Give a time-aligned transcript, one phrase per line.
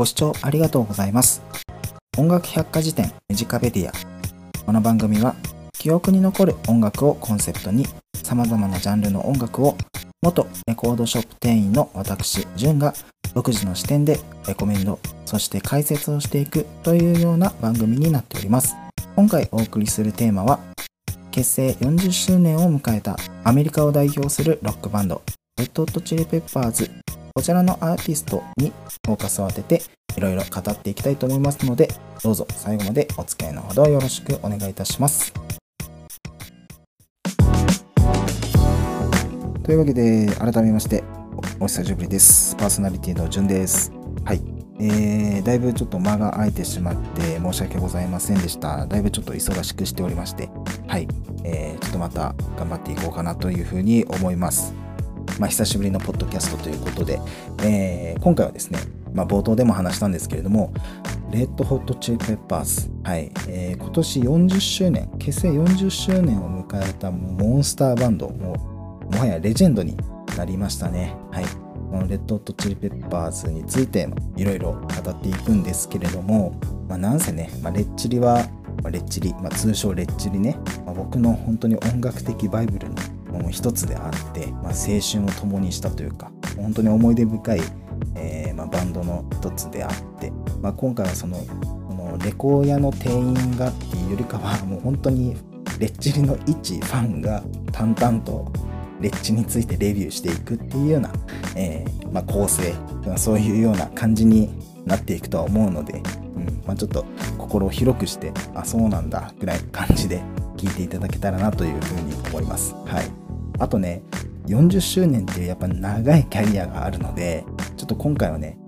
[0.00, 1.42] ご視聴ありがとうございます。
[2.16, 3.92] 音楽百科事典メジカベディア。
[4.64, 5.36] この番組は
[5.74, 7.84] 記憶に残る音楽をコンセプトに
[8.14, 9.76] 様々なジャンルの音楽を
[10.22, 12.94] 元レコードショップ店員の私、ジュンが
[13.34, 14.18] 独自の視点で
[14.48, 18.74] レコメンド、そして解説をしていくというような番組になっております。
[19.16, 20.60] 今回お送りするテーマは
[21.30, 25.20] 結成40周年を迎えたアメリカを代表するロックバンド
[25.58, 26.90] レッド・ホット・チリ・ペッパーズ
[27.32, 28.72] こちらのアーティストに
[29.06, 29.82] フォーカスを当てて
[30.16, 31.88] いろいろ語っていきたいと思いますので
[32.22, 35.32] どうぞ最後までお付き合いのほどよろしくお願いいたします。
[39.62, 41.04] というわけで改めまして
[41.60, 42.56] お久しぶりです。
[42.56, 43.92] パーソナリティのじゅんです。
[44.24, 44.42] はい。
[44.80, 48.86] えー、だいぶちょっと間が空いてしまって申し訳ございませんでした。
[48.86, 50.48] だいぶちょっと忙しくしておりまして、
[50.86, 51.06] はい、
[51.44, 54.74] えー、ちょっとまた頑張っていこうかなというふうに思います。
[55.38, 57.20] まあ、久しぶりのポッドキャストということで、
[57.62, 58.78] えー、今回はですね、
[59.12, 60.72] まあ、冒頭でも話したんですけれども、
[61.30, 68.56] レッドホットチリペッパーズ、はいえー、今年40周年、結成40周年を迎えたモンスターバンド、も
[69.10, 69.96] もはやレジェンドに
[70.36, 71.14] なりましたね。
[71.30, 76.54] はいこのレッドホットチリペッパーズについていろいろ語っていくんですけれども、
[76.88, 78.46] まあ、なんせね、まあ、レッチリは、
[78.82, 80.56] まあ、レッチリ、まあ、通称レッチリね、
[80.86, 82.94] まあ、僕の本当に音楽的バイブルの
[83.50, 87.60] 一つであって、まあ、青春を共にしたというか本当に思い出深い、
[88.16, 95.36] えーまあ、バンドの一つであって、まあ、今回はそのこのレコー屋の店員がっていうよりかは もう本当に
[95.78, 98.52] レッチリの一ファンが淡々と
[99.00, 101.10] レッチについてレビューしていくっていうような、
[101.56, 102.74] えー、まあ、構成
[103.16, 104.50] そういうような感じに
[104.84, 107.04] なっていくとは思うので、うんまあ、ちょっと
[107.38, 110.20] 心を広くしてあそうなんだぐらい感じで
[110.60, 112.74] 聞いていただけたらなというふうに思います。
[112.84, 113.10] はい、
[113.58, 114.02] あとね
[114.46, 117.46] 40周年っていうやっぱ長いキャリアがあるので
[117.78, 118.58] ちょっと今回はね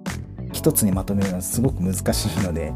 [0.54, 2.72] 一つにまとめるのはすごく難しいので、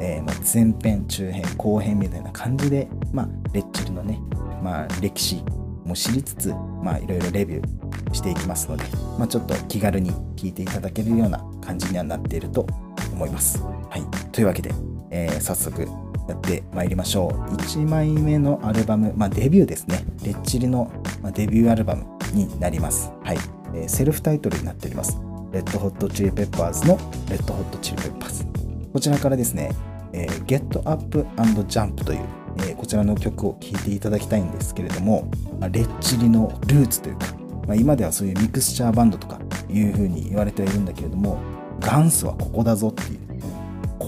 [0.00, 4.20] えー、ま前編中編後編みたいな感じで、まあ、レッチリのね、
[4.62, 5.42] まあ、歴史
[5.84, 6.48] も知りつつ、
[6.82, 8.84] まあ、いろいろレビューしていきますので、
[9.18, 12.66] まあ、ちょっと気軽に聞いていただけるような感じにはなっていると
[13.12, 13.62] 思います。
[13.62, 14.30] はい。
[14.32, 14.72] というわけで、
[15.10, 15.86] えー、早速
[16.28, 17.54] やってまいりましょう。
[17.56, 20.04] 1枚目のアルバム、まあ、デビューですね。
[20.24, 20.90] レッチリの、
[21.34, 23.10] デビューアルバムになります。
[23.24, 23.38] はい。
[23.74, 25.18] えー、セルフタイトルになっております。
[25.52, 26.98] レッドホットチリペッパーズの
[27.30, 28.44] レッドホットチリペッパーズ。
[28.92, 29.70] こちらからですね、
[30.12, 32.20] えー、Get Up and Jump という
[32.60, 35.30] えー、こちらの曲を聴いていただきたいんですけれども、
[35.60, 37.26] まあ、レッチリのルーツというか、
[37.66, 39.38] まあ、今ではそういうミクスチャーバンドとか
[39.68, 41.38] いう風に言われてはいるんだけれども
[41.80, 43.27] 元祖はここだぞっていう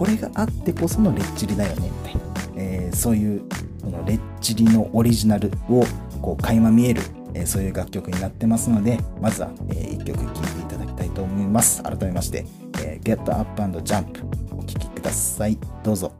[0.00, 2.20] これがあってこそのレッチリだよねみたいな、
[2.56, 3.42] えー、そういう
[3.82, 5.84] このレッチリのオリジナルを
[6.22, 7.02] こう垣間見える、
[7.34, 11.82] えー、そういう楽曲になってますのでまずは、えー、1曲聴いていただきたいと思います。
[11.82, 12.46] 改めまして、
[12.82, 14.24] えー、Get Up and Jump
[14.56, 15.58] お聴きください。
[15.84, 16.14] どうぞ。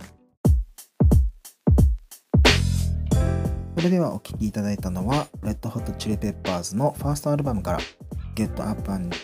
[3.77, 7.79] それではお聴きいただいたのは、レッドホットチリペッパーズのファーストアルバムから、
[8.35, 9.17] Get Up and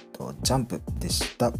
[0.42, 1.52] Jump でした。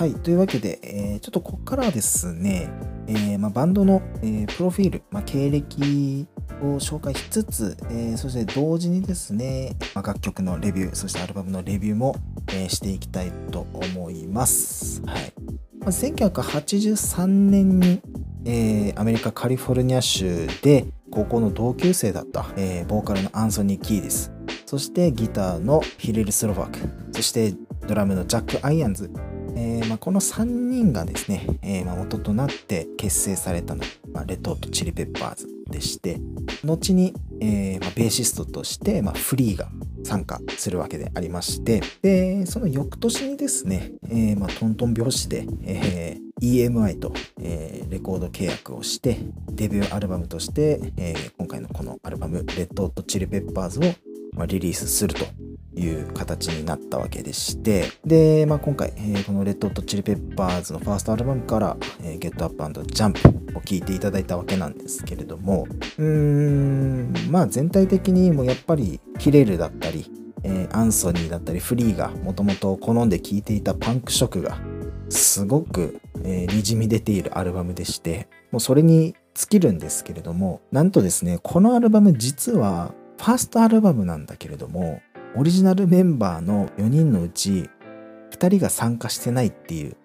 [0.00, 2.70] はい、というわけで、えー、ちょっとここからはですね、
[3.06, 6.26] えー、まあ、バンドの、えー、プロフィール、まあ、経歴
[6.62, 12.16] を紹介しつつ、えそして同時にですね、まあ、楽曲のレビュー、そしてアルバムのレビューも、
[12.50, 15.02] えしていきたいと思います。
[15.04, 15.34] はい。
[15.80, 18.00] まあ、1983年に、
[18.46, 24.32] えアメリカカリフォルニア州で、高校の同級生だった、え、ボーカルのアンソニー・キーディス
[24.64, 26.78] そしてギターのヒレル・スロバク
[27.12, 27.52] そして
[27.88, 29.10] ドラムのジャック・アイアンズ、
[30.00, 36.18] この3人がですね、えーまあ、元となって結成されたのが、まあ、レッドホットチリペッパーズでして
[36.64, 39.68] 後に、えーまあ、ベーシストとして、まあ、フリーが
[40.02, 49.18] 参加するわけでありましてでその翌年にですね、えーまあ、トントン拍子で、えー EMI と、えー、レコード契約をして
[49.50, 53.82] デビューアルバムとして、えー、今回のこのアルバム「レッド・オット・チリ・ペッパーズを」
[54.32, 55.26] まあ、リリースすると
[55.76, 63.16] いう形になったわけでしてで、まあ、今回、えー、この「レッド・オット・チリ・ペッパーズ」のファーストアルバムから「えー、Get Up and Jump」
[63.56, 65.66] を聴いていただいたわけなんですけれども
[65.98, 70.10] うーんまあ全体的にもやっぱりヒレルだったり
[70.42, 74.58] えー、アンソニーだったりフリーがもともと好んで聴いていたパンク色が
[75.08, 85.02] すごく、えー、にじみ出ているアルバムでしてもうそれに尽きるんですけれどもなんとですねこのアルバム実はファーストアルバムなんだけれども
[85.36, 87.70] オリジナルメンバーの4人のうち
[88.32, 89.96] 2人が参加してないっていう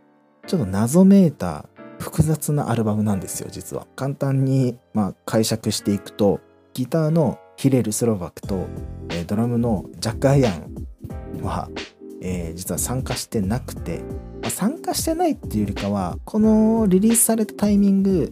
[0.47, 1.67] ちょっと謎めいた
[1.99, 3.87] 複雑なアルバムなんですよ実は。
[3.95, 6.41] 簡単に、まあ、解釈していくと
[6.73, 8.67] ギターのヒレル・スロバクと、
[9.09, 11.69] えー、ドラムのジャック・アイアンは
[12.21, 13.99] えー、実は参加してなくて、
[14.41, 18.31] まあ、参加してないっていうよりかはこのリリースされたタイミング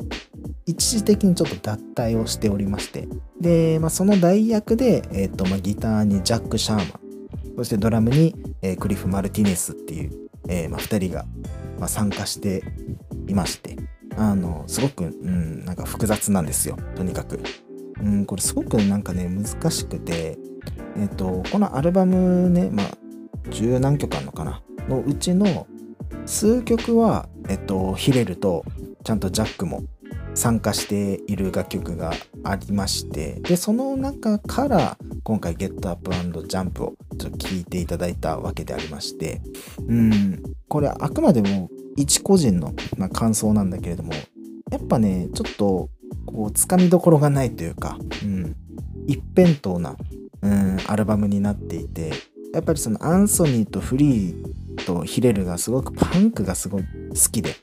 [0.65, 3.07] 一時的にちょっと脱退をしておりまして。
[3.41, 6.87] で、まあ、その代役で、えーとまあ、ギターにジャック・シャーマン。
[7.57, 11.25] そしてドラムに、えー、クリフ・マルティネスっていう、えーまあ、2人が、
[11.79, 12.63] まあ、参加して
[13.27, 13.77] いまして。
[14.17, 16.77] あのすごく、うん、なんか複雑なんですよ。
[16.95, 17.39] とにかく。
[18.01, 20.37] うん、これすごくなんかね難しくて、
[20.97, 22.87] えっ、ー、とこのアルバムねまあ
[23.49, 24.61] 十何曲あるのかな。
[24.87, 25.67] のうちの
[26.25, 28.65] 数曲は、えっ、とヒレルと
[29.03, 29.83] ちゃんとジャックも
[30.35, 32.13] 参加している楽曲が
[32.43, 36.11] ありましてでその中から今回「ゲットアップ
[36.47, 39.41] ジャンプをちょっと聴いていただいたわけでありまして
[39.87, 44.13] うんこれあくまでも一個人の、まあ、感想なんだけれども
[44.71, 45.89] やっぱねちょっと
[46.25, 48.55] こうつかみどころがないというか、うん、
[49.07, 49.95] 一辺倒な、
[50.41, 52.11] うん、アルバムになっていて
[52.53, 57.55] やっぱりそのアンソニーとフリーとヒレルがすごくパンクがすごい好きで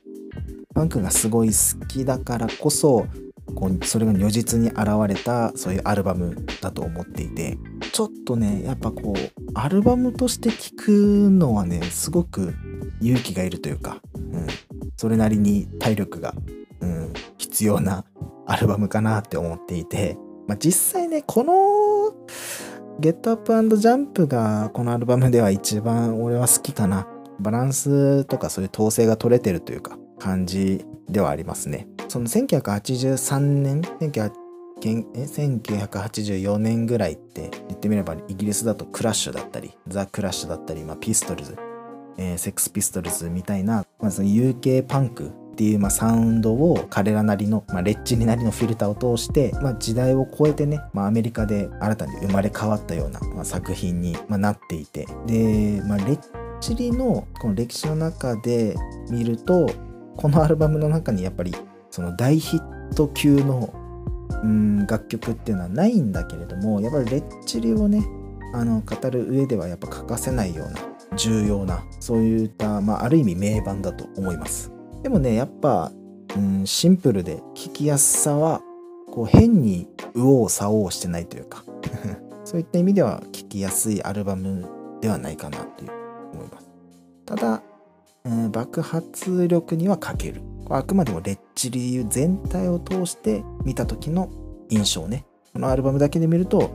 [0.81, 3.07] パンクがすごい好きだからこそ
[3.55, 7.59] こうそれが如実に現れたそういうアルバムだと思っていて。
[7.93, 10.91] ちょっとねやっぱこうアルバムとして聴く
[11.31, 12.55] のはねすごく
[13.01, 14.47] 勇気がいるというか、うん、
[14.97, 16.35] それなりに体力が、
[16.81, 18.05] うん、必要な
[18.47, 20.17] アルバムかなって思っていて、
[20.47, 22.15] まあ、実際ねこの
[23.01, 27.09] 「ゲットアップジャンプがこのアルバムでは一番俺は好きかな。
[27.41, 29.99] バランスとかそういう統制が取れてるというか。
[30.21, 31.89] 感じではありますね。
[32.09, 33.83] その1983年
[34.81, 41.57] 1984年ぐらいって言ってみればイギリスだとクラッシュだったりザ・クラッシュだったり、まあ、ピストルズ、
[42.17, 55.07] えー、セックスピストルズみたいな、まあ、その UK パンクっていう、まあ、サウンドを彼らなりの、まあ、レッチリなりのフィルターを通して、まあ、時代を超えてね、まあ、アメリカで新たに生まれ変わったような、まあ、作品に、まあ、なっていて。
[55.27, 56.21] で、まあ、レッ
[56.61, 58.75] チリのこの歴史の中で
[59.11, 59.71] 見ると
[60.17, 61.55] このアルバムの中にやっぱり
[61.91, 63.73] その大ヒット級の
[64.43, 68.05] うん楽曲っていうのはないんだけれどもやっぱりレッチリをね
[68.55, 70.81] あの語る上ではやっぱ欠かせないような
[71.17, 74.73] 重要なそういった、まあ、ある意味名盤だと思います。
[75.03, 75.93] でもねやっぱ、
[76.37, 78.61] うん、シンプルで聴きやすさは
[79.11, 81.65] こう変に右往左往してないというか
[82.45, 84.67] そういった意味では聴きやすいアルバム
[85.01, 85.91] ではないかなという
[86.33, 86.69] 思います。
[87.27, 87.63] ただ、
[88.25, 94.31] うん、爆発力には欠けるあくまでもレッチリ全体を通して見た時の
[94.69, 96.71] 印象ねこのアルバムだけで見ると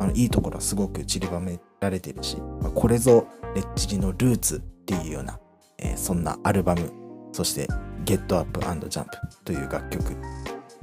[0.00, 5.40] あのいいところはすごく散りばめられてるし、まあ、これぞレッチリのルーツっていうような、
[5.78, 6.92] えー、そんなアルバム
[7.32, 7.66] そして
[8.04, 9.06] Get Up and Jump
[9.44, 10.16] という楽曲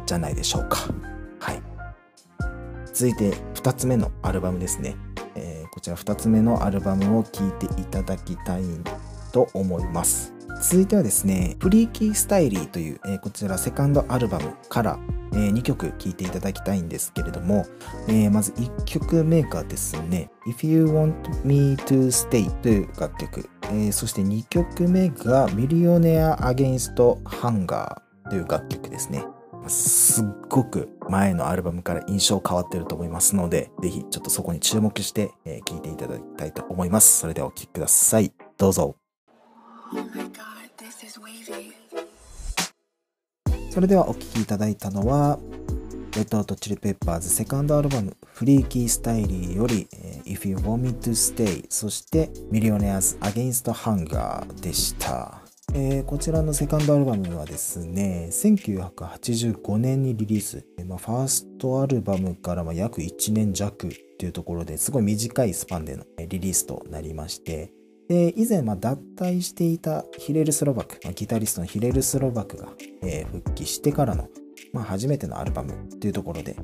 [0.05, 0.77] じゃないでしょうか。
[1.39, 1.61] はい。
[2.93, 4.95] 続いて2つ目のアルバムですね。
[5.35, 8.83] えー、こちら2つ目のアルバムを聴いていただきたいん
[9.35, 10.33] と思います。
[10.61, 14.97] 続いてはですね、フリーキースタイリーという、えー、こちらセカンドアルバムから、
[15.33, 17.65] えー、2曲聴いていただきたいんですけれども、
[18.07, 26.93] えー、まず1曲目がですね、If You Want Me to Stay という楽曲、えそして2曲目が Millionaire Against
[27.23, 27.93] Hunger
[28.29, 29.25] という楽曲ですね。
[29.67, 37.19] すっごく前のアルバムから印象変わってると思いますので、ぜひちょっとそこに注目して聴、えー、いていただきたいと思います。
[37.19, 38.31] それではお聴きください。
[38.57, 39.04] どうぞ。
[43.71, 45.37] それではお聴きいただいたのは、
[46.15, 49.87] レッドアウトチリペッパーズセカンドアルバムフリーキースタイリーより、
[50.25, 55.41] If You Want Me to Stay そしてミリオネアーズ Against Hunger でした。
[55.73, 67.73] えー、こちらのセカンドアルバムはですね、1985年にリリース、まあ、ファーストアルバムからま約1年弱っていうところですごい短いスパンでのリリースとなりまして、
[68.07, 72.69] で以前ま脱退していたヒレル・スロバク、ま、ギタリストのヒレル・スロバクが、
[73.01, 74.27] え、復帰してからの、
[74.73, 76.55] まあ、初めてのアルバムというところで、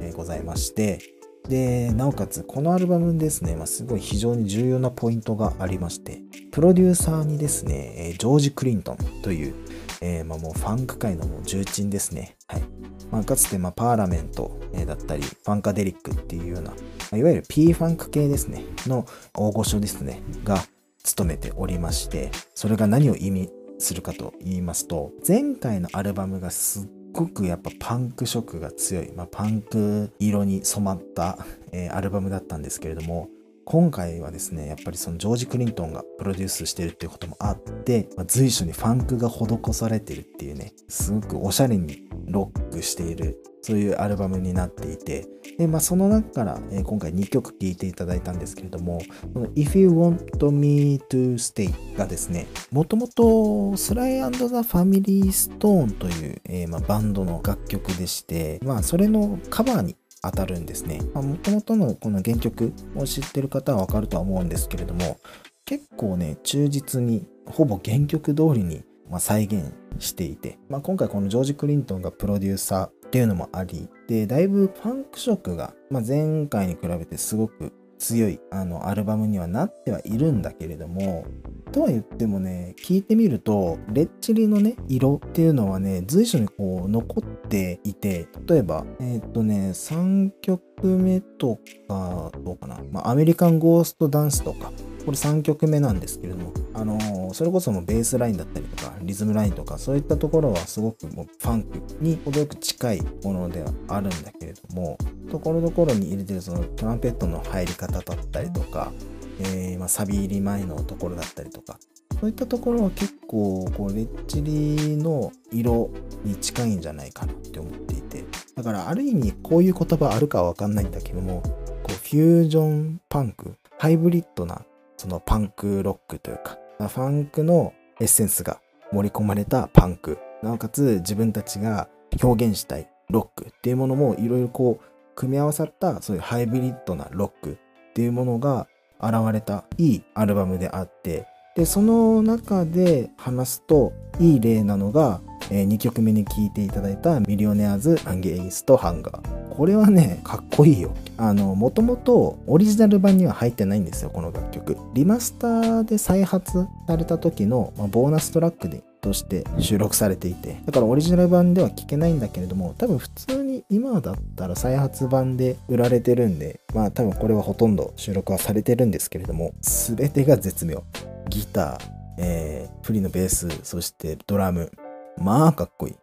[0.00, 1.00] え、ございまして
[1.48, 6.22] でなおかつこのアルバムですね、まあ、すごい非常に重要なポイントがありまして
[6.52, 9.54] プロデューサーにですねジョージ・クリントンという、
[10.00, 12.62] えー、まあ、もうファンク界のもう重鎮ですね、はい。
[13.10, 16.72] まあ、かつてまパーラメントだったりファンカデリックっていうような、
[17.18, 20.56] いわゆる P ファンク系ですねの大御所ですねが
[21.02, 31.38] 務めておりまして、それが何を意味するかと言いますと、前回のアルバムがすっごくやっぱパンク色が強い、まあ、パンク色に染まった、
[31.72, 33.28] えー、アルバムだったんですけれども、
[33.64, 49.00] 今回はですね、やっぱりそのジョージ・クリントンがプロデュースしてるっていうこともあって、まあ、随所にファンクが施されてるっていうね、すごくおしゃれにロックしているそういうアルバムになっていてで、まあ、その中から、えー、今回2曲聴いていただいたんですけれども
[49.32, 61.00] この If You Want Me to Stay がですねもともとスライザ・ファミリー・ストーンという、えー、まあ、バンドの楽曲でして、まあ、それのカバーに当たるんですね。
[61.14, 65.18] もともとのこの原曲を知ってる方はわかるとは思うんですけれども、
[65.64, 77.72] 結構ね、忠実に、ほぼ原曲通りに、まあ再現していて、まあ、今回このジョージ・クリントンがプロデューサーっていうのもあり、で、だいぶファンク色が、まあ、前回に比べてすごく
[78.02, 81.24] 強いあのアルバムにはなってはいるんだけれども
[81.70, 94.72] とは言ってもね聞いてみるとレッチリのね色っていうのはね随所にこう残っていて例えばえっ、ー、とね3曲目とかどうかな、まあ、アメリカンゴーストダンスとか
[95.04, 104.96] これ3曲目なんですけれども、あのー、それこそもベースラインだったりとか、リズムラインとか、そういったところはすごくもうファンクに程よく近いものではあるんだけれども、
[105.32, 108.92] ところどころに入れてるそのトランペットの入り方だったりとか、
[109.40, 111.78] えー、まあ、サビ入り前のところだったりとか、
[112.20, 115.90] そういったところは結構こうレッチリの色
[116.22, 118.24] に近いんじゃないかなって思っていて
[118.54, 121.40] だからある意味こういう言葉あるかはわかんないんだけども
[121.82, 124.64] こうフュージョンパンクハイブリッドな
[124.98, 128.60] そのパンクロックというか、ファンクのエッセンスが
[128.92, 131.88] 盛り込まれたパンク、なおかつ自分たちが
[132.22, 137.58] 表現したいロックっていうものもいろいろこう組み合わさったそういうハイブリッドなロック
[137.90, 138.66] っていうものが
[139.00, 141.26] 現れたいいアルバムであって
[141.56, 150.94] でその中で話すといい例なのが、えー、2曲目に聴いていただいた Millionaires Against Hunger これはね、かっこいいよ。
[151.18, 154.78] あの、もともとオリジナル版には入ってないんですよ、この楽曲。
[154.94, 170.82] リマスターで再発された時の、まあ、ボーナストラックでとして収録されていて、だからオリジナル版では聴けないんだけれども、多分普通に今だったら再発版で売られてるんで、まあ多分これはほとんど収録はされてるんですけれども、全てが絶妙。
[171.28, 171.78] ギター、
[172.18, 174.72] えー、プリのベース、そしてドラム。
[175.18, 175.94] まあかっこいい。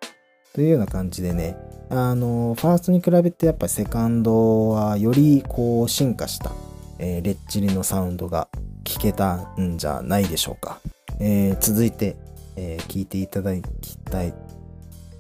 [0.53, 1.57] というような感じでね、
[1.89, 6.51] あの、ファーストに比べてやっぱりセカンドはよりこう進化した、
[6.99, 8.47] えー、レッチリのサウンドが
[8.83, 10.79] 聞けたんじゃないでしょうか。
[11.19, 12.15] えー、続いて、
[12.55, 14.33] えー、聞いていただきたい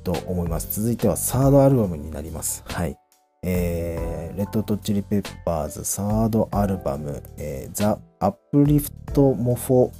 [0.09, 0.81] と思います。
[0.81, 2.63] 続いてはサードアルバムになります。
[2.65, 2.97] はい。
[3.43, 9.91] えー、レッド・ト・チリ・ペッパーズサードアルバム、えー、ザ・アップリフト・モフォ・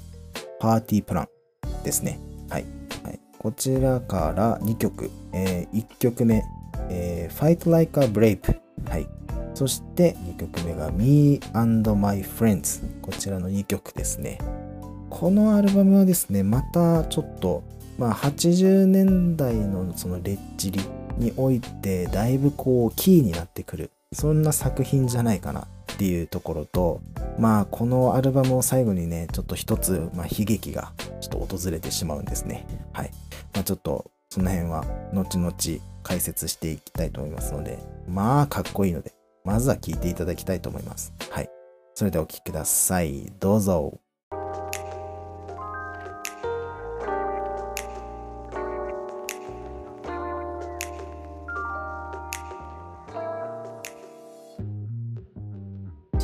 [0.59, 1.27] パーティー・プラン
[1.83, 2.19] ですね。
[2.49, 2.65] はい。
[3.03, 6.43] はい、こちらから2曲、えー、1曲目、
[6.89, 8.59] えー、Fight Like a Brave。
[8.89, 9.07] はい。
[9.53, 12.81] そして2曲目が Me and My Friends。
[13.01, 14.39] こちらの2曲ですね。
[15.09, 17.63] このアルバムはですね、またちょっと、
[17.99, 20.79] まあ80年代のそのレッチリ
[21.17, 23.91] においてだいぶこうキーになってくる。
[24.13, 27.01] そんな作品じゃないかなっていうところと、
[27.37, 32.65] まあこのアルバムを最後にね、ちょっと一つ、まあ、悲劇がちょっと訪れてしまうんですね。
[32.93, 33.11] はい。
[33.53, 35.53] まあ、ちょっとその辺は後々
[36.01, 39.13] 解説していきたいと思いますので、まあかっこいいので、
[39.43, 41.13] まずは聴いていただきたいと思います。
[41.29, 41.49] はい。
[41.93, 43.31] それではお聴きください。
[43.39, 43.99] どうぞ。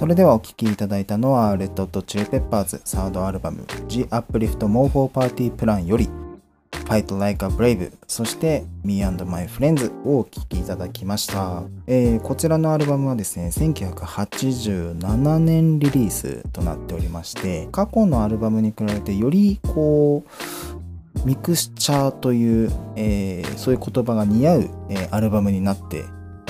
[0.05, 6.07] それではお聴きいただいたのは、レッドとチリペッパーズサードアルバム The Uplift More for Party Plan より
[6.69, 26.05] Fight Like a Brave そして Me and My Friends をお聴きいただきました、えー、こちらのアルバムはですね1987年リリースとなっておりまして過去のアルバムに比べてよりこうミクスチャーという、えー、そういう言葉が似合う、えー、アルバムになって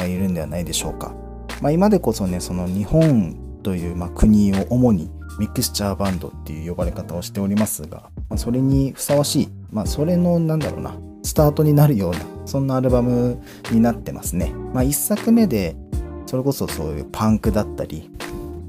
[0.06, 1.16] いるんではないでしょうか、
[1.62, 13.42] まあ、今でこそねその日本という、まあ、国を主にミクスチャーバンドっていう呼ばれ方をしておりますが、まあ、それにふさわしい、まあ、それのなんだろうなスタートになるようなそんなアルバム
[13.72, 15.76] になってますね、まあ、1作目で
[16.28, 18.12] それこそそういうパンクだったり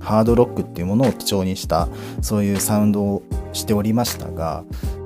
[0.00, 1.88] ハードロックっていうものを基調にした
[2.23, 3.23] そういうサウンドを
[3.53, 4.65] しておりましたが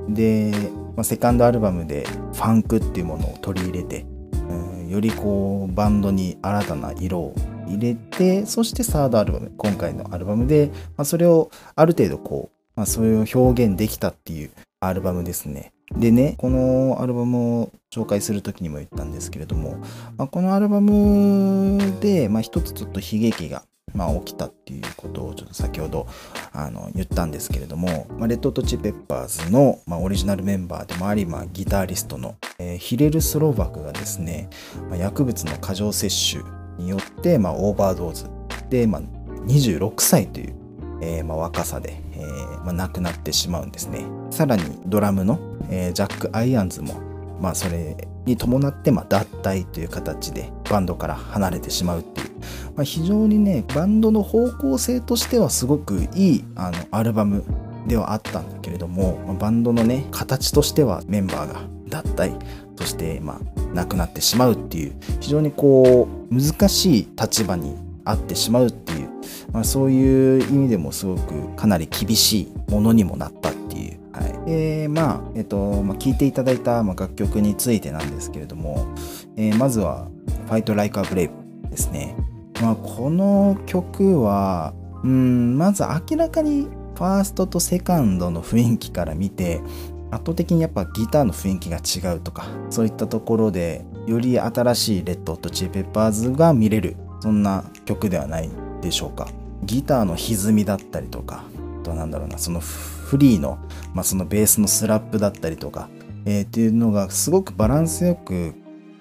[0.08, 0.52] で、
[0.94, 4.06] まあ、セカンドアルバムでファンクっていうものを取り入れて、
[4.48, 7.34] うん、よりこうバンドに新たな色を
[7.70, 14.50] 入れてそしてサードアルバム今回のアルバムで、まあ、それをある程度こう、まあ、それを表現できたっていう
[14.80, 15.72] アルバムですね。
[15.96, 19.78] でねこのアルバムを紹介する時にも言ったんですけれども、
[20.16, 26.06] まあ、このアルバムで、まあ、一つちょっと悲劇がまあ、起きたっていうことをちょっと先ほど
[26.52, 34.48] あの言ったんですけれども、まあ、レッド・トチ・ペッパーズの、まあ、オリジナルメンバーでもあり、まあ、ギタリストの、えー、ヒレル・スローバクがですね、
[34.88, 36.44] まあ、薬物の過剰摂取
[36.80, 38.26] によって、まあ、オーバードーズ
[38.68, 39.02] で、まあ、
[39.46, 40.54] 26歳という、
[41.02, 44.04] えーまあ、若さで、えーまあ、亡くなってしまうんですね。
[44.30, 45.38] さらにドラムの、
[45.70, 47.00] えー、ジャック・アイアンズも、
[47.40, 52.30] まあ、それに伴って、まあ、脱退という形でバンドから離れてしまうっていう、
[52.76, 57.44] まあ、非常にねバンドの方向性としてはすごくいいあのアルバム
[57.86, 62.38] ではあったんだけれども、まあ、バンドのね形としてはメンバーが脱退
[62.80, 69.10] そしてまあ亡くなってしまうっていう非常にこう難しい立場にあってしまうっていう、
[69.52, 74.00] まあ、そういう意味でもすごくかなり厳しいものにもなったっていう。
[74.12, 78.88] はい、でまあえっとまあ、聴いていただいた、まあ、楽曲についてなんですけれども、
[79.36, 80.08] えー、まずは
[80.50, 81.30] 「Fight Like a Brave」
[81.70, 82.16] ですね、
[82.60, 86.66] まあ、この曲はうんまず明らかに
[87.00, 89.62] ファーストとセカンドの雰囲気から見て
[90.10, 96.96] 圧倒的にやっぱギターの雰囲気が違うとかそういったところでより新しいレッドとチーペッパーズが見れる。
[97.22, 98.48] そんな曲ではない
[98.80, 99.28] でしょうか。
[99.62, 101.44] ギターの歪みだったりとか
[101.82, 103.58] あとなんだろうなそのフリーの,、
[103.92, 105.90] まあそのベースのスラップだったりとか、
[106.24, 108.54] えー、っていうのがすごくバランスよく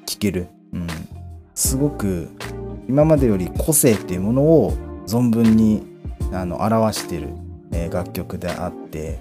[0.06, 0.88] 聴ける、うん、
[1.56, 2.30] すごく
[2.90, 4.74] 今までより個性っていうものを
[5.08, 5.88] 存分に
[6.34, 7.30] あの表している、
[7.72, 9.20] えー、楽曲であって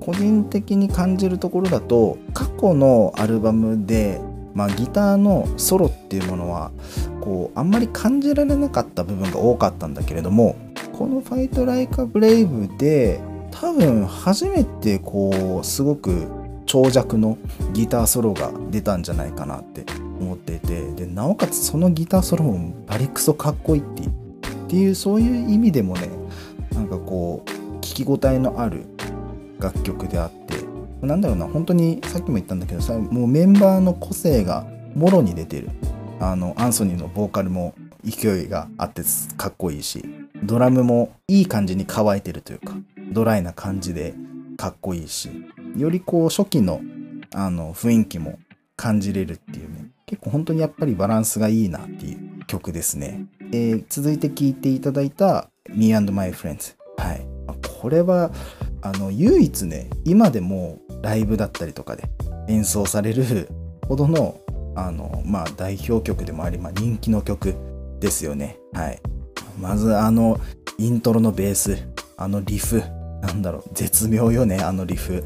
[0.00, 4.20] 個人的に感じるところだと過去のアルバムで、
[4.54, 6.72] まあ、ギターのソロっていうものは
[7.20, 10.56] こうあんまり感じられなかった部分が多かったんだけれども
[10.92, 16.26] この「ファイト・ライカ・ブレイブ」で多分初めてこうすごく
[16.66, 17.38] 長尺の
[17.72, 19.84] ギターソロが出たんじゃないかなって
[20.18, 24.12] 思っていてでなおかつそのギターソロもバリクソかっこいいっていうっ
[24.68, 26.08] ていうそういう意味でもね
[26.72, 27.50] なんかこう
[27.80, 28.84] 聞き応えのある
[29.62, 30.56] 楽曲であって
[31.06, 35.70] なんだろうな本当にさっきも言ったんだけどさもうメンバーの個性がもろに出てる。
[36.20, 39.02] あのアンソニーのボーカルも勢いがあって
[39.36, 40.04] かっこいいし
[40.44, 42.74] ドラムもいい感じに乾いてるというか
[43.10, 44.14] ドライな感じで
[44.56, 45.30] かっこいいし
[45.76, 46.80] よりこう初期の
[47.34, 48.38] あの雰囲気も
[48.76, 49.90] 感じれるっていうね。
[50.06, 57.26] 結構本当にやっぱりバランスがいいなっていう曲ですね、えー、続いて聴いていただいた Me and My Friends はい。
[57.80, 58.30] これは
[58.82, 62.04] あの唯一ね今でもライブだったりとかで
[62.48, 63.48] 演奏される
[63.88, 64.40] ほどの
[64.74, 67.54] あの、まあ、代表曲でもあり、まあ、人気の曲
[68.00, 68.58] ですよね。
[68.72, 69.00] はい。
[69.58, 70.40] まずあの
[70.78, 72.82] イントロのベースあのリフ
[73.20, 75.24] なんだろう絶妙よねあのリフ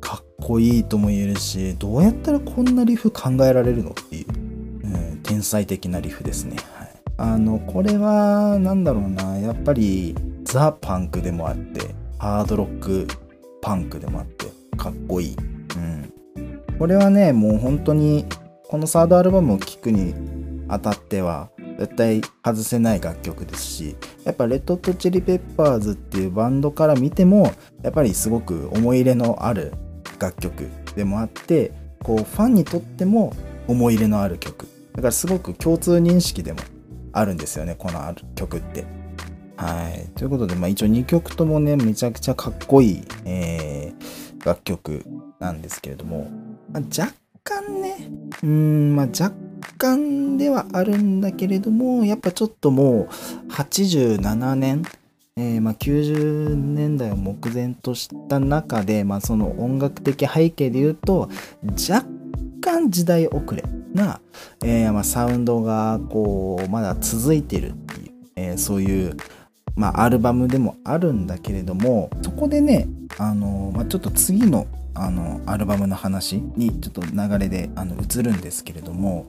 [0.00, 6.56] かっこいいとも言えるしどうやったらこんなリフ考えられるのっていう、うん、天才的なリフですね。
[6.74, 13.06] はい、あのこれは何だろうなやっぱりザ・パンクでもあってハードロック
[13.62, 15.36] パンクでもあってかっこいい。
[15.76, 16.78] うん。
[16.78, 18.26] これはね、もう本当に
[18.68, 20.14] このサードアルバムを聴くに
[20.68, 27.52] あたっては絶対外せない楽曲ですしやっぱレッド・ト・チリ・ペッパーズっていうバンドから見ても
[27.82, 29.72] やっぱりすごく思い入れのある
[30.18, 33.32] 楽曲でもあってこうファンにとっても
[33.68, 36.58] 思い入れのある曲だからすごく共通認識でも
[37.12, 38.84] あるんですよねこの曲って
[39.58, 40.08] はい。
[40.16, 45.04] ということで、まあ一応2曲ともね、めちゃくちゃかっこいい、えー、楽曲
[45.40, 46.30] なんですけれども、
[46.72, 47.96] まあ、若干ね、
[48.44, 49.34] うん、まあ若
[49.76, 53.08] 干ではあるんだけれども、やっぱちょっとも
[53.48, 54.84] う87年、
[55.36, 61.28] えー、まあ、90年代を目前とした中で、まあ、その音楽的背景で言うと
[61.88, 62.06] 若
[62.60, 63.62] 干時代遅れ
[63.94, 64.20] な、
[64.64, 69.16] えー、まあ、サウンドがこうまだ続いてるっていう、え、そういう
[69.78, 79.26] まあ、アルバムでもあるんだけれどもそこでねあの、まあ、ちょっと次のあのアルバムの話にちょっと流れであの移るんですけれども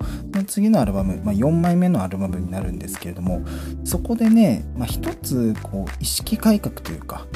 [0.47, 3.43] 次のアルバム、まあ、4枚目のアルバムになるんですけれども
[3.83, 7.27] そこでね、まあ、一つこう意識改革というか、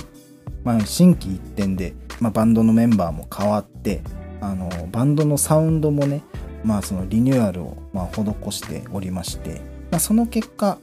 [0.64, 4.02] まあ、心機一転で、まあ、バンドのメンバーも変わって
[4.42, 6.24] あのバンドのサウンドもね、
[6.64, 10.80] まあ、そのリニューアルをまあ施しておりまして、まあ、その結果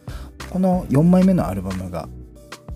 [0.50, 2.08] この4枚目のアルバムが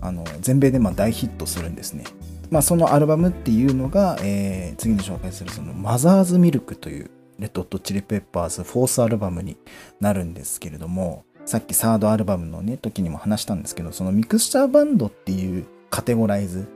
[0.01, 2.03] あの全米でま大ヒットするんですね。
[2.51, 9.57] まあ、そのアルバムっていうのが、えー、次に紹介するその Mother's Milk というレッド・ホット・チリ・ペッパーズフォースアルバムに
[9.99, 16.67] なるんですけれどもさっきサードアルバムのね時にも話したんですけどそのミクスチャーバンドっていうカテゴライズ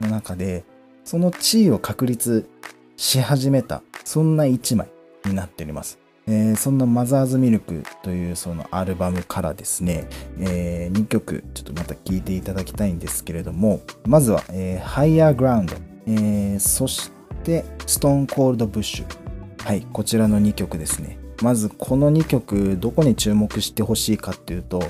[0.00, 0.64] の中で
[1.04, 2.48] その地位を確立
[2.96, 4.88] し始めたそんな一枚
[5.24, 6.05] になっております。
[6.28, 10.08] えー、そんなマザーズミルクというそのアルバムからですね、
[10.40, 15.76] えー、2曲ちょっとまた聴いていただきたいんですけれども、まずは、えー、Higher Ground、
[16.08, 17.12] えー、そし
[17.44, 19.26] てストーンコールドブッシュ。
[19.64, 21.18] はい、こちらの2曲ですね。
[21.42, 24.82] まずこの2曲、どこに注目してほしいかっていうと、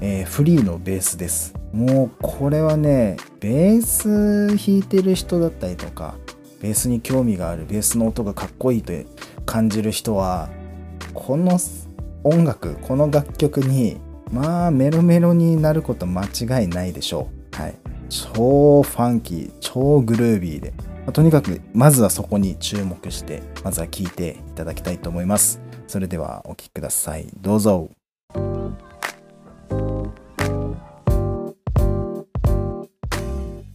[0.00, 1.54] えー、フリーのベースです。
[1.72, 6.14] もうこれはね、ベース弾いてる人だったりとか、
[6.60, 8.92] ベースに興味がある、ベースの音がかっこいいと
[9.44, 10.48] 感じる人は、
[11.14, 11.58] この
[12.24, 13.98] 音楽、この楽曲に、
[14.30, 17.56] まあメロメロになること間違いないでしょう。
[17.56, 17.74] はい。
[18.08, 20.72] 超ファンキー、超グルービーで、
[21.04, 27.90] まあ、とにかくまずはそこに注目してまずは聴いていただきたいと思いますそれではお聴きくださいどうぞ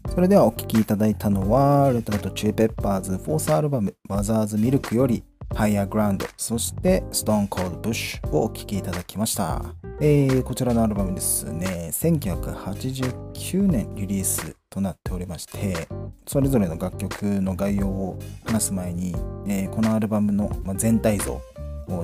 [0.10, 5.24] それではお聴きいただいたのはレトルトチューペッパーズフォースアルバムマザーズミルクより
[5.56, 9.62] ハイアーグラウンドそしてストーンコールブッシュをお聴きいただきました。
[10.00, 15.88] えー、こちらのアルバムですね、1989年リリースとなっておりまして、
[16.28, 19.16] それぞれの楽曲の概要を話す前に、
[19.48, 21.42] えー、このアルバムの全体像を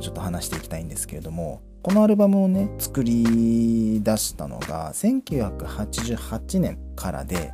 [0.02, 7.52] ちょっと話していきたいんですけれども、このアルバムをね、作り出したのが1988年からで、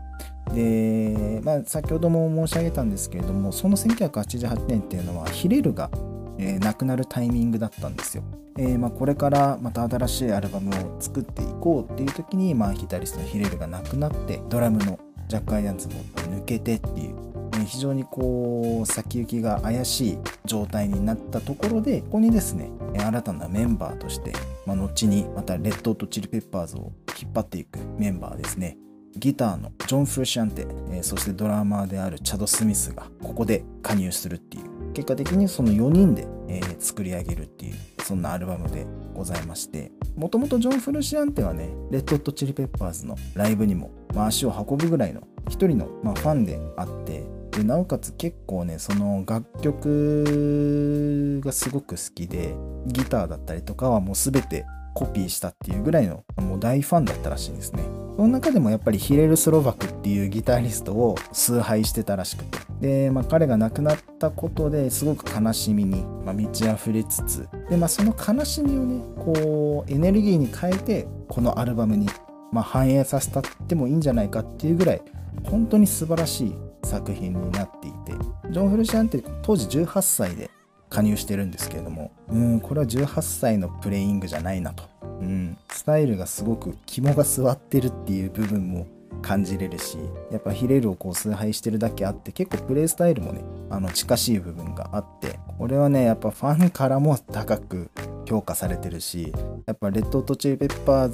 [0.53, 5.89] で、まあ、先ほども申し上げたんですけれども、その1988年っていうのはヒレルが、
[6.37, 8.23] えー、亡くなるタイミングだったんですよ。
[8.57, 17.29] えー、まあ、これからまた新しいアルバムを作っていこうっていう時に、まあ、ギタリストのヒレルが亡くなってドラムのジャック・アイアンズも抜けてっていう、
[17.65, 24.33] 非常にこう先行きが怪しい状態になったところでここにですね新たなメンバーとして、
[24.65, 28.77] まあ、後にまたレッド・とチリ・ペッパーズを引っ張っていくメンバーですね
[29.19, 34.93] ギターのジョン・フレシアンテ、えー、そしてドラマーであるチャド・スミスがここで加入するっていう。
[34.93, 39.91] 結果的にその4人で、えー、作り上げるっていうそんなアルバムでございまして。
[40.15, 47.23] もともとジョン・フルシアンテはねレッド・ット・チリ・ペッパーズのライブにも、まあ、足を運ぶぐらいの一人の、まあ、ファンであって。
[47.51, 52.55] でなおかつ結構ねその楽曲がすごく好きで
[52.85, 57.83] ギターだったりとかはもう全てコピーしたっていうぐらいのもう大ファンだったらしいんですね。
[58.19, 62.59] その中でもやっぱりヒレル・スロバクっていうギタリストを崇拝してたらしくて。
[62.81, 72.07] で、まあ、彼が亡くなったことですごく悲しみに、まあ、満ち溢れつつで、まあ、その悲しみをねこうエネルギーに変えてこのアルバムに、
[72.51, 75.01] まあ、反映させたってもいいんじゃないかっていうぐらい
[75.45, 78.11] 本当に素晴らしい作品になっていて。
[78.51, 80.49] ジョン・フルシアンって当時18歳で
[80.89, 84.83] 加入してるんですけれどもうんこれは18歳のプレイングじゃないなと、
[85.21, 88.87] うん、スタイルがすごく肝が据わってるっていう部分も
[89.21, 89.97] 感じれるし
[90.31, 97.91] やっぱヒレルをこう崇拝してるだけあって結構プレイスタイルもねあの近しい部分があってこれはねやっぱファンからも高く
[98.27, 99.33] 評価されてるし
[99.65, 101.09] やっぱレッド・トチリ・ペッパー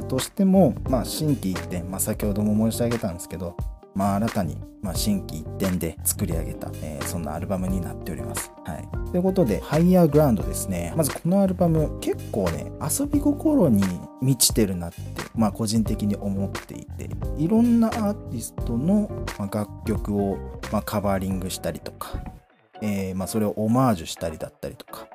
[0.00, 3.56] ズとしてもまあ新規一点、まあ、先ほども申し上げたんですけど
[3.94, 8.52] まあ、新たに、まあ、新規一点で作り上げた、えー、そんなアルバムになっております。
[8.64, 8.88] はい。
[9.10, 10.92] ということで、ハイヤーグラウンドですね。
[10.96, 13.82] まずこのアルバム、結構ね、遊び心に
[14.22, 14.96] 満ちてるなって、
[15.34, 20.38] まあ、個人的に思っていて、いろんなアーティストの楽曲を、
[20.72, 22.22] ま、カバーリングしたりとか、
[22.82, 25.08] えー、ま、それをオマージュしたりだったりとか、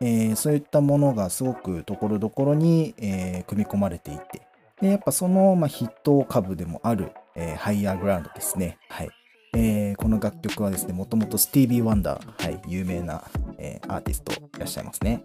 [0.00, 4.42] えー、そういったものがすごくところどころに、えー、組み込まれていて、
[4.80, 8.78] でやっぱその、まあ、筆頭株でもあるえ、 Higher Ground ですね。
[8.88, 9.10] はい。
[9.54, 13.22] えー、この楽曲はですね、もともとスティービー・ワンダー、はい、有名な、
[13.56, 15.24] えー、アーティストいらっしゃいますね。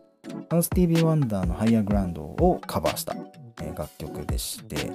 [0.49, 3.15] あのスティービー・ワンダーの Higher Ground をカバーした、
[3.63, 4.91] えー、楽曲でして、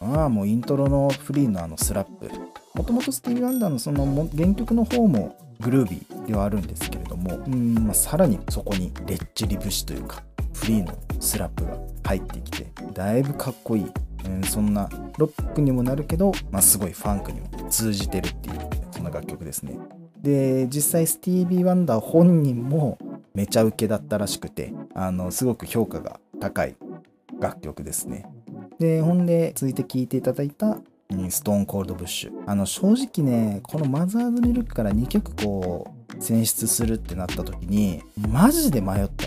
[0.00, 2.30] まあもうイントロのフリーのあのスラップ、
[2.74, 10.22] もともとスティービー・ワンダーのその原曲の方もグルービーではあるんですけれども、うんまあ、さらにそこにレッチリ節というか、
[10.54, 13.86] フリーのスラップが入ってきて、だいぶかっこいい。
[14.26, 18.89] うん、そんなロックにもなるけど、まあ、すごいファンクにも通じてるっていう。
[19.00, 19.78] そんな楽曲ですね。
[20.20, 22.98] で実際スティービー・ワンダー本人も
[23.34, 26.76] めちゃウケだったらしくてあのすごく評価が高い
[27.40, 28.26] 楽曲ですね。
[28.78, 30.76] でほんで続いて聴いていただいた
[31.30, 39.26] ストーンコールドブッシュあの正直ねこのマザーズミルクから2曲こう選出するってなった時にマジで迷った。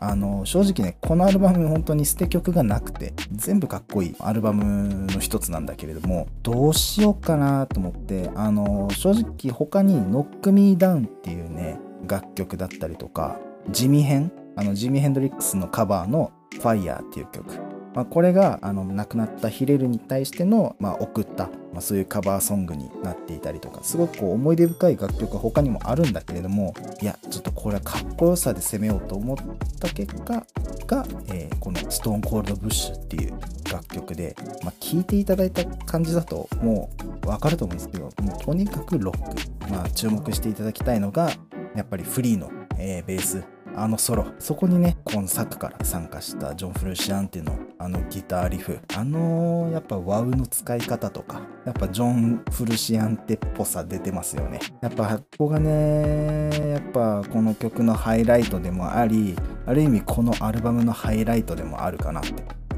[0.00, 17.77] あの正直ねこのアルバム本当に捨て曲がなくて全部かっこいいアルバムの一つなんだけれどもどうしようかなと思ってあの正直他に「Knock Me Down」っていうね楽曲だったりとか地味編あのジミー・ヘンドリックスのカバーの「Fire」っていう曲。
[17.94, 29.36] まあ、これがあの亡くなったヒレルに対しての、まあ、送った、まあ、そういうカバーソングになっていたりとかすごくこう思い出深い楽曲が他にもあるんだけれどもいやちょっとこれはかっこよさで攻めようと思っ
[29.80, 30.46] た結果
[30.86, 33.32] が、えー、この「ストーンコールド・ブッシュ」っていう
[33.72, 36.90] 楽曲で、まあ、聴いていただいた感じだとも
[37.22, 41.30] う分かると思うんですけどもうとにかくロック、まあ、注目していただきたいのが
[41.74, 43.42] やっぱりフリーの、えー、ベース
[43.82, 44.26] あのソロ。
[44.38, 48.78] そこにね今作から参加したジョン・フルシアンテのあのギターリフ。
[48.96, 54.60] あのー、やっぱワウの使い方とかやっぱジョン・フルシアンテっぽさ出てますよね。
[54.82, 59.36] やっぱここがねやっぱこの曲のハイライトでもあり
[59.66, 62.32] ある意味このアルバムのハイライトでもあるかなって、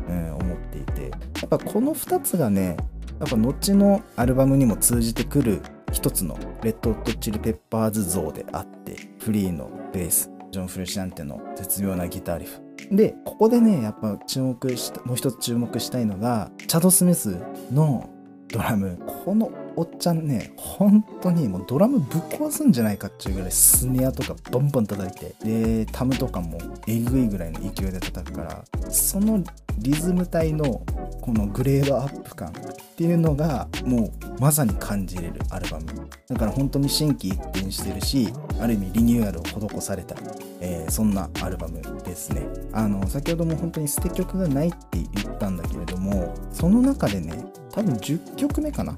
[0.09, 1.11] うん、思っていて。
[1.41, 2.77] やっぱこの2つがね
[3.19, 5.61] やっぱ後のアルバムにも通じてくる
[5.93, 10.31] 一つのレッド・オット・チリ・ペッパーズ像であってフリーのベース。
[10.51, 12.61] ジョン・フルシアンテの絶妙なギターリフ。
[12.91, 17.39] でここでねやっぱ注目したもう一つ注目したいのがチャド・スミス
[17.73, 18.09] の
[18.49, 18.99] ドラム。
[19.25, 26.59] このおっちゃんね本当にもうドラムぶっ壊すんじゃないかっていうぐらいスネアとかバンバン叩いてでタムとかも
[26.89, 29.43] えぐいぐらいの勢いで叩くからその
[29.79, 30.85] リズム体の
[31.21, 32.53] このグレードアップ感っ
[32.97, 35.87] ていうのがもうまさに感じれるアルバム。
[36.29, 38.29] だから本当に心機一転してるし
[38.61, 40.17] ある意味リニューアルを施された、
[40.61, 48.95] えー、そんなアルバムですねあの先ほども本当に捨て曲がないって言ったんだけれどもその中でね多分10曲目かな、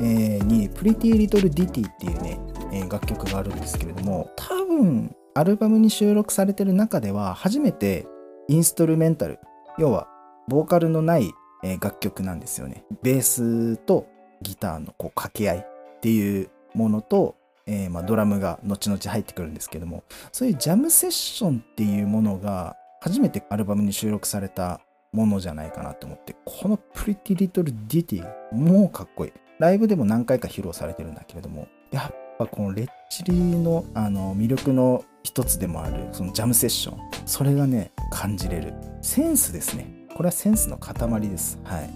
[0.00, 2.38] えー、に Pretty Little Ditty っていうね、
[2.72, 8.06] えー、楽曲があるんですけれども多分アルバムに収録されてる中では初めて
[8.48, 9.38] インストルメンタル
[9.78, 10.08] 要は
[10.48, 11.34] ボーカルのない、
[11.80, 12.84] 楽曲なんですよね。
[13.02, 14.06] ベースと
[14.42, 17.36] ギターのこう掛け合いっていうものと、
[17.70, 20.02] えー、まあ、ドラムが後々入ってくるんですけども
[20.32, 24.80] そういうジャムセッションっていうものが初めてアルバムに収録された
[25.12, 41.60] ものじゃないかなと思ってこの Pretty Little Ditty もうかっこいいライブでも何回か披露されてるんだけれどもやっぱこのレッチリのあの魅力の一つでもあるそのジャムセッションそれがね感じれるセンスですねこれはセンスの塊です。
[41.62, 41.90] はい。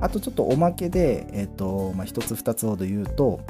[0.00, 3.40] あとちょっとおまけで、えっ、ー、と、まあ、一つ二つほど言うと、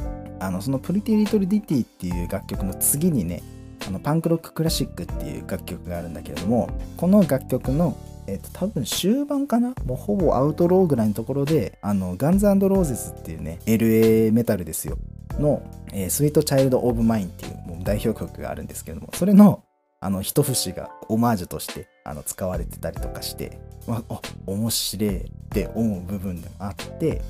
[0.40, 3.42] あの、その Pretty Little Ditty っていう楽曲の次にね、
[3.87, 14.98] あの Punk Rock Classic っていう楽曲があるんだけれども、この楽曲のえ、ー、と、多分終盤かなもうほぼアウトロぐらいのところで、あの、ガンズローゼスっていうね、LA メタルですよ。
[15.38, 19.64] の、えー、 Sweet Child o' Mine っていうもう代表曲があるんですけども、それの、
[20.00, 27.22] あの、一節がオマージュとしてあの使われてたりとかして、まあ、面白いって思う部分でもあって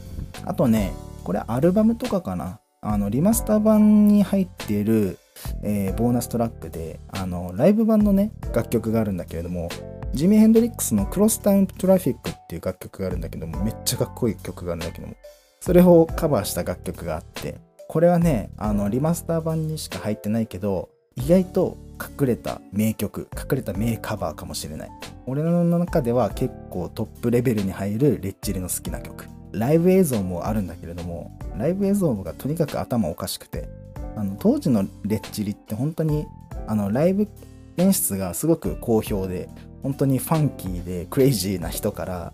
[0.44, 0.92] あとね
[1.24, 5.18] これアルバムとかかなあのリマスター版に入っている、
[5.62, 9.68] えー、ボーナストラックであのライブ版のね楽曲があるんだけれども
[10.14, 15.14] ジミー・ヘンドリックスのクロスタウントラフィックっていう楽曲があるんだけどもめっちゃかっこいい曲があるんだけども
[15.60, 24.90] それをカバーした楽曲があってこれはねあのリマスター版にしか入ってないけど意外と隠れた名曲隠れた名カバーかもしれない。
[25.26, 29.26] 俺の中では結構トップレベルに入るレッチリの好きな曲。
[29.52, 33.68] ライブ映像もあるんだけれどもライブ映像がとにかく頭おかしくて
[34.16, 36.26] あの当時のレッチリって本当に
[36.66, 37.28] あのライブ
[37.76, 39.48] 演出がすごく好評で
[39.82, 42.32] 本当にファンキーでクレイジーな人から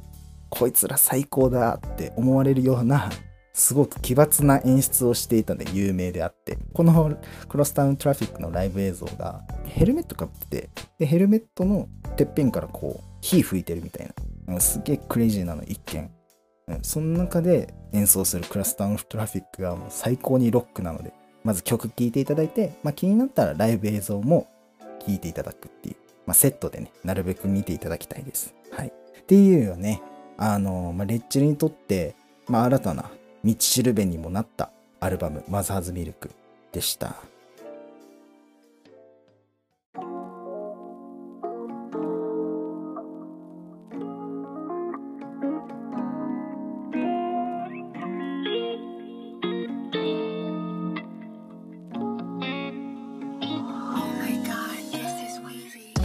[0.48, 3.10] こいつら最高だって思われるような
[3.56, 7.16] すごく奇抜な演出をしていたので有名であって、この
[7.48, 14.10] クロスタウントラフィックのライブ映像が、ヘルメットかぶってて、ヘルメットのてっぺんからこう、火吹いてるみたい
[14.46, 14.60] な。
[14.60, 16.10] すげえクレイジーなの、一見。
[16.82, 21.12] その中で演奏するクロスタウントラフィックがもう最高にロックなので、
[21.44, 24.48] まず曲聴いていただいて、まあ、気になったらライブ映像も
[25.06, 28.52] 聴いていただくっていう、まあ、セットでね、なるべく見ていただきたいです。
[28.72, 28.88] はい。
[28.88, 30.02] っていうよね、
[30.38, 32.16] あの、まあ、レッチリにとって、
[32.48, 33.10] まあ、新たな
[33.44, 36.30] 道しるべにもなったアルバム「マザーズミルク」
[36.72, 37.14] でした。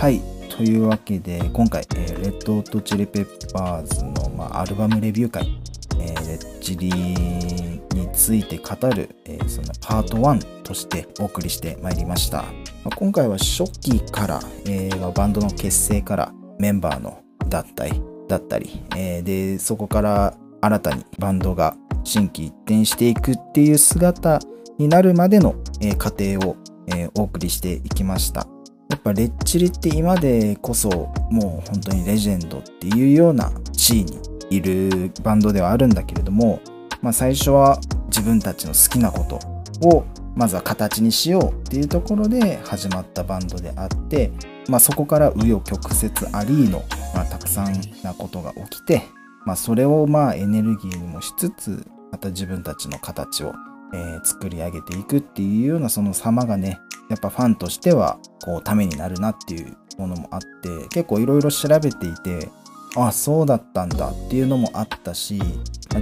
[0.02, 0.20] はい。
[0.50, 5.62] というわけで、今回、えー、レッド・オット・チリ・ペッパーズの、まあ、アルバムレビュー会
[6.00, 12.42] えー、レッチリについて語る、えー、そのパート1としてお送りしてまいりました。
[12.84, 24.40] まあ、今回は初期から、えー、バンドの結成からメンバーの脱退だったり、えー、でそこから新たにバンドが心機一転していくっていう姿
[24.80, 28.48] になるまでの、えー、過程を、えー、お送りしていきました。
[28.92, 30.90] やっぱレッチリって今でこそ
[31.32, 36.60] もう本当にレジェンドっていうような地位にいるバンドではあるんだけれども、
[37.02, 44.30] まあ、最初は自分たちの好きなことをまずは形にしようっていうところで始まったバンドであって、
[44.68, 46.84] まあ、そこから紆余曲折ありの、
[47.16, 47.74] まあ、たくさん
[48.04, 49.04] なことが起きて、
[49.46, 53.54] まあ、それをまあエネルギーにもしつつまた自分たちの形を、
[53.94, 62.50] えー、作り上げていくっていうようなその様がねやっぱファンとしてはこうためになるなっていうものもあって結構いろいろ調べていて
[62.95, 65.39] あそうだったんだっていうのもあったし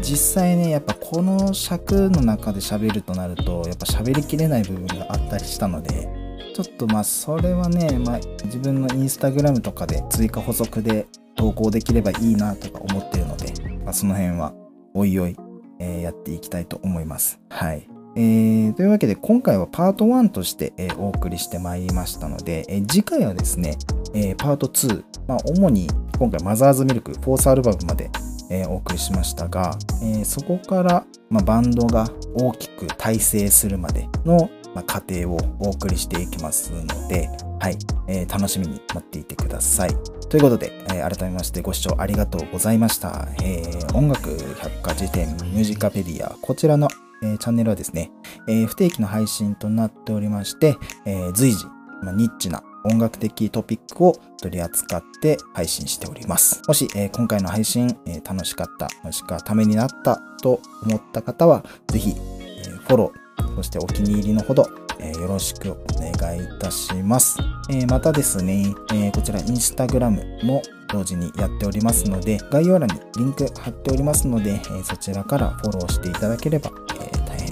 [0.02, 6.08] 実際ねやっぱこの尺の中で喋るとなるとやっぱ喋りきれない部分があったりしたので
[6.56, 13.54] ちょっとまあそれはね、まあ、自分のインスタグラムとかで追加補足で投稿できればいいなとか思ってるので、
[13.86, 14.54] まあ、その辺は
[14.94, 15.36] おいおい、
[15.80, 17.40] えー、やっていきたいと思います。
[17.50, 17.99] はい。
[18.20, 23.78] えー、というわけで今回はパート1として、えー、お送りしてまいりましたので、えー、次回はですね、
[24.14, 28.12] えパート2、まあ、主に今回マザーズミルクフォースアルバムまで、
[28.52, 37.30] えお送りしましたが、えそこから、まあ、バンドが大きく大成するまでの、まあ、過程をお送りしていきますので、
[37.60, 37.78] はい、
[38.08, 39.96] え楽しみに待っていてください。
[40.28, 43.30] ということで、えー、改めましてご視聴ありがとうございました。
[43.42, 46.90] えー、音楽百科事典ミュージカペディア、こちらの、
[47.22, 48.12] えー、チャンネルはですね、
[48.48, 51.66] え不定期の配信となっておりまして、え随時、
[52.02, 56.62] まあ、ニッチな音楽的トピックを取り扱って配信しております。
[56.68, 64.68] もし、えー、今回の配信、えー、楽しかった、もしくはためになったと思った方は、ぜひ、えー、フォロー、そしてお気に入りのほど、
[65.02, 67.38] えよろしくお願いいたします。
[67.70, 76.72] えまたですね、えこちらインスタグラムも同時にやっておりますので、概要欄にリンク貼っておりますので、えそちらからフォローしていただければ、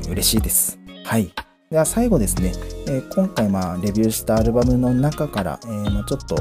[0.10, 0.80] 嬉しいです。
[1.04, 1.34] はい。
[1.70, 2.54] では最後ですね、
[2.88, 6.36] え今回まあレビューしたアルバムの中から、えまちょっと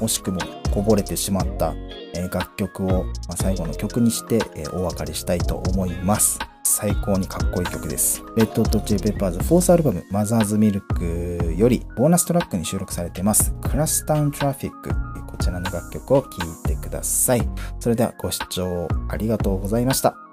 [0.00, 0.38] 惜しくも
[0.72, 1.74] こぼれてしまった、
[2.14, 6.38] え楽曲を、ま最後の曲にして、えお別れしたいと思います。
[6.62, 8.22] 最高にかっこいい曲です。
[8.36, 13.52] レッド・ホット・チリ・ペッパーズフォースアルバム Mother's Milk よりボーナストラックに収録されてます。
[13.62, 14.90] Crosstown Traffic。
[15.26, 17.42] こちらの楽曲を聴いてください。
[17.80, 20.29] それではご視聴ありがとうございました。